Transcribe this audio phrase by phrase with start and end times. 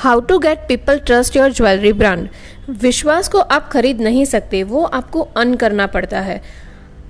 [0.00, 2.28] How to get people trust your jewellery brand
[2.70, 6.40] विश्वास को आप खरीद नहीं सकते, वो आपको अन करना पड़ता है।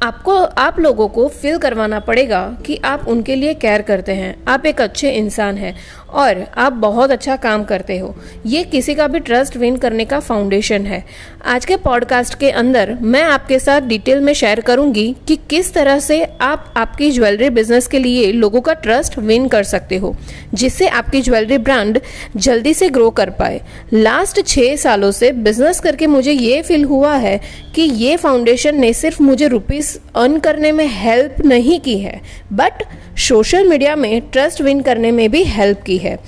[0.02, 4.66] आपको, आप लोगों को फील करवाना पड़ेगा कि आप उनके लिए केयर करते हैं। आप
[4.66, 5.74] एक अच्छे इंसान हैं
[6.10, 8.14] और आप बहुत अच्छा काम करते हो।
[8.46, 11.04] ये किसी का भी ट्रस्ट विन करने का फाउंडेशन है।
[11.46, 15.98] आज के पॉडकास्ट के अंदर मैं आपके साथ डिटेल में शेयर करूँगी कि किस तरह
[15.98, 20.14] से आप आपकी ज्वेलरी बिज़नेस के लिए लोगों का ट्रस्ट विन कर सकते हो,
[20.54, 22.00] जिससे आपकी ज्वेलरी ब्रांड
[22.36, 23.60] जल्दी से ग्रो कर पाए।
[23.92, 27.40] लास्ट छः सालों से बिज़नेस करके मुझे ये फील हुआ है
[27.74, 32.20] कि ये फाउंडेशन ने सिर्फ़ मुझे रुपीज़ अर्न करने में हेल्प नहीं की है
[32.52, 32.82] बट
[33.18, 36.18] सोशल मीडिया में ट्रस्ट विन करने में भी हेल्प की है।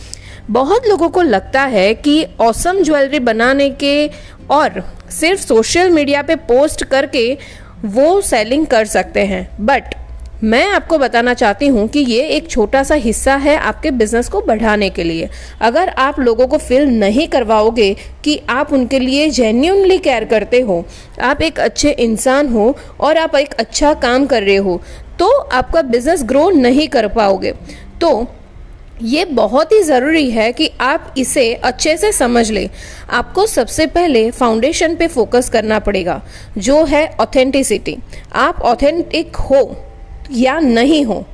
[0.51, 4.11] बहुत लोगों को लगता है कि औसम ज्वेलरी बनाने के
[4.51, 7.39] और सिर्फ़ सोशल मीडिया पे पोस्ट करके
[7.85, 9.95] वो सेलिंग कर सकते हैं बट
[10.43, 14.41] मैं आपको बताना चाहती हूँ कि ये एक छोटा सा हिस्सा है आपके बिज़नेस को
[14.43, 15.29] बढ़ाने के लिए।
[15.61, 20.85] अगर आप लोगों को फील नहीं करवाओगे कि आप उनके लिए जेन्यूनली केयर करते हो,
[21.21, 24.81] आप एक अच्छे इंसान हो और आप एक अच्छा काम कर रहे हो
[25.19, 27.53] तो आपका बिज़नेस ग्रो नहीं कर पाओगे।
[28.01, 28.27] तो
[29.03, 32.69] ये बहुत ही ज़रूरी है कि आप इसे अच्छे से समझ लें।
[33.11, 36.21] आपको सबसे पहले फाउंडेशन पे फोकस करना पड़ेगा,
[36.59, 37.97] जो है ऑथेंटिसिटी
[38.35, 39.65] आप ऑथेंटिक हो
[40.33, 41.25] या नहीं हो।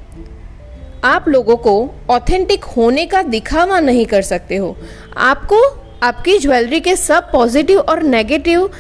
[1.04, 4.76] आप लोगों को ऑथेंटिक होने का दिखावा नहीं कर सकते हो।
[5.16, 5.62] आपको
[6.02, 8.70] आपकी ज्वेलरी के सब पॉजिटिव और नेगेटिव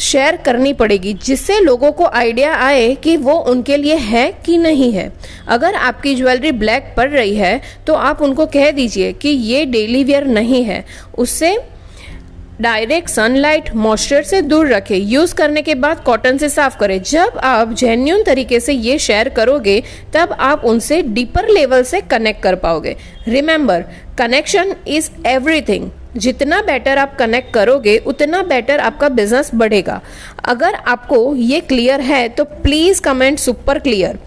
[0.00, 4.92] शेयर करनी पड़ेगी, जिससे लोगों को आइडिया आए कि वो उनके लिए है कि नहीं
[4.92, 5.10] है।
[5.48, 10.02] अगर आपकी ज्वेलरी ब्लैक पड़ रही है तो आप उनको कह दीजिए कि ये डेली
[10.04, 10.84] वेयर नहीं है।
[11.18, 11.56] उससे
[12.60, 17.38] डायरेक्ट सनलाइट, मॉइस्चर से दूर रखें। यूज़ करने के बाद कॉटन से साफ़ करें। जब
[17.44, 19.82] आप जेन्यून तरीके से ये शेयर करोगे,
[20.14, 22.96] तब आप उनसे डीपर लेवल से कनेक्ट कर पाओगे।
[23.28, 23.84] रिमेंबर
[24.18, 30.00] कनेक्शन इज़ एवरीथिंग जितना बेटर आप कनेक्ट करोगे, उतना बेटर आपका बिज़नेस बढ़ेगा।
[30.44, 34.18] अगर आपको ये क्लियर है तो please comment super clear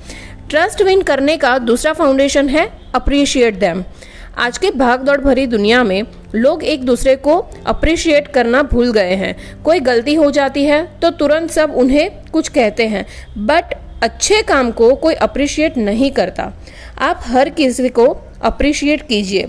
[0.50, 3.84] trust win करने का दूसरा फाउंडेशन है अप्रिशिएट दैम
[4.34, 6.04] आज के भाग दौड़ भरी दुनिया में
[6.36, 7.36] लोग एक दूसरे को
[7.68, 12.48] अप्रिशिएट करना भूल गए हैं। कोई गलती हो जाती है तो तुरंत सब उन्हें कुछ
[12.48, 13.06] कहते हैं
[13.38, 13.74] बट
[14.04, 16.52] अच्छे काम को कोई अप्रिशिएट नहीं करता।
[17.00, 18.08] आप हर किसी को
[18.44, 19.46] अप्रिशिएट कीजिए।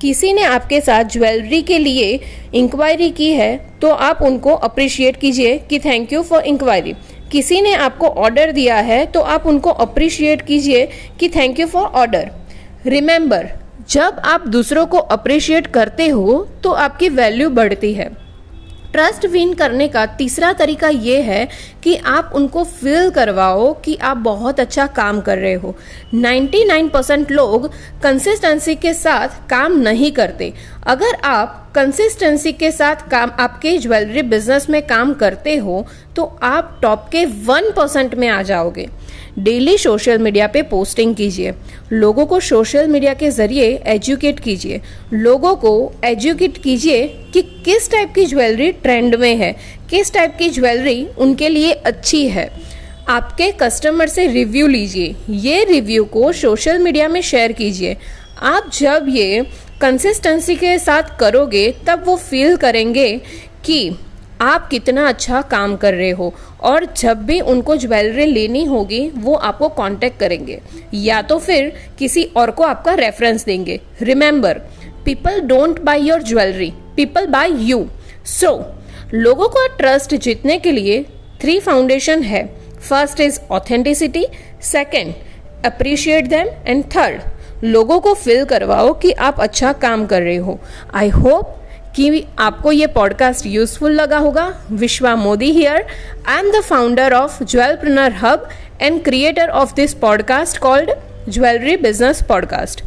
[0.00, 2.18] किसी ने आपके साथ ज्वेलरी के लिए
[2.54, 6.94] इंक्वायरी की है तो आप उनको अप्रिशिएट कीजिए कि थैंक यू फॉर इंक्वायरी
[7.32, 10.88] किसी ने आपको ऑर्डर दिया है तो आप उनको अप्रिशिएट कीजिए
[11.20, 12.30] कि thank you for order
[12.86, 13.50] remember
[13.88, 18.08] जब आप दूसरों को अप्रिशिएट करते हो तो आपकी वैल्यू बढ़ती है।
[18.92, 21.48] ट्रस्ट विन करने का तीसरा तरीका ये है
[21.82, 25.74] कि आप उनको फील करवाओ कि आप बहुत अच्छा काम कर रहे हो।
[26.14, 27.70] 99% लोग
[28.02, 30.52] कंसिस्टेंसी के साथ काम नहीं करते।
[30.86, 35.86] अगर आप कंसिस्टेंसी के साथ काम, आपके ज्वेलरी बिज़नेस में काम करते हो
[36.16, 38.88] तो आप टॉप के वन परसेंट में आ जाओगे।
[39.38, 41.52] डेली सोशल मीडिया पे पोस्टिंग कीजिए।
[41.92, 44.80] लोगों को सोशल मीडिया के ज़रिए एजुकेट कीजिए।
[45.12, 49.54] लोगों को एजुकेट कीजिए कि किस टाइप की ज्वेलरी ट्रेंड में है,
[49.90, 52.50] किस टाइप की ज्वेलरी उनके लिए अच्छी है।
[53.08, 57.96] आपके कस्टमर से रिव्यू लीजिए। ये रिव्यू को सोशल मीडिया में शेयर कीजिए।
[58.42, 59.40] आप जब ये
[59.80, 63.20] कंसिस्टेंसी के साथ करोगे, तब वो फील करेंगे
[63.64, 63.96] कि
[64.40, 69.34] आप कितना अच्छा काम कर रहे हो। और जब भी उनको ज्वेलरी लेनी होगी, वो
[69.34, 70.60] आपको कांटेक्ट करेंगे।
[70.94, 74.60] या तो फिर किसी और को आपका रेफरेंस देंगे। Remember
[75.04, 77.86] people don't buy your jewellery people buy you
[78.26, 78.52] so
[79.14, 81.02] लोगों का ट्रस्ट जीतने के लिए
[81.40, 82.46] थ्री फाउंडेशन है।
[82.88, 84.26] First is authenticity
[84.62, 85.14] second
[85.66, 87.22] appreciate them and third
[87.64, 90.58] लोगों को फील करवाओ कि आप अच्छा काम कर रहे हो।
[90.94, 91.54] आई होप
[91.96, 95.86] कि आपको ये पॉडकास्ट यूजफुल लगा होगा। Vishwa Modi here
[96.28, 98.48] I am the founder of jewelpreneur hub
[98.80, 100.90] and creator of this podcast called
[101.28, 102.84] jewellery business podcast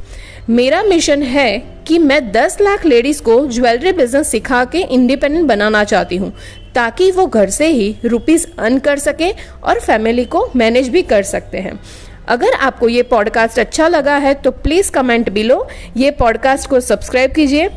[0.49, 5.83] मेरा मिशन है कि मैं 10 लाख लेडीज़ को ज्वेलरी बिज़नेस सिखा के इंडिपेंडेंट बनाना
[5.83, 6.33] चाहती हूँ,
[6.75, 11.23] ताकि वो घर से ही रुपीज़ अर्न कर सकें और फैमिली को मैनेज भी कर
[11.23, 11.79] सकते हैं।
[12.29, 17.31] अगर आपको ये पॉडकास्ट अच्छा लगा है तो प्लीज़ कमेंट बिलो ये पॉडकास्ट को सब्सक्राइब
[17.31, 17.69] कीजिए.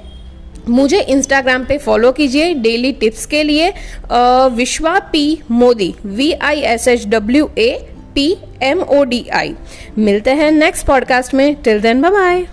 [0.68, 3.72] मुझे इंस्टाग्राम पे फॉलो कीजिए डेली टिप्स के लिए.
[4.56, 7.70] Vishwa P Modi V I S H W A
[8.14, 9.54] P M O D I
[9.98, 11.54] मिलते हैं नेक्स्ट पॉडकास्ट में.
[11.54, 12.46] Till then bye